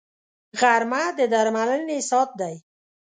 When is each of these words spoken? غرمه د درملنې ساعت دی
غرمه 0.59 1.03
د 1.17 1.19
درملنې 1.33 1.99
ساعت 2.09 2.29
دی 2.39 2.55